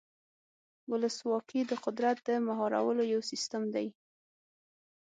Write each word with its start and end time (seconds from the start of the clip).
ولسواکي 0.91 1.61
د 1.65 1.71
قدرت 1.85 2.17
د 2.27 2.29
مهارولو 2.47 3.03
یو 3.13 3.21
سیستم 3.31 3.63
دی. 3.75 3.87